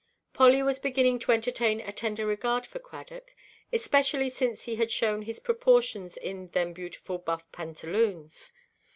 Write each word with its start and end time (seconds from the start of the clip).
Polly 0.33 0.63
was 0.63 0.79
beginning 0.79 1.19
to 1.19 1.31
entertain 1.31 1.79
a 1.79 1.91
tender 1.91 2.25
regard 2.25 2.65
for 2.65 2.79
Cradock; 2.79 3.35
especially 3.71 4.29
since 4.29 4.63
he 4.63 4.77
had 4.77 4.89
shown 4.89 5.21
his 5.21 5.39
proportions 5.39 6.17
in 6.17 6.47
"them 6.47 6.73
beautiful 6.73 7.19
buff 7.19 7.43
pantaloons." 7.51 8.51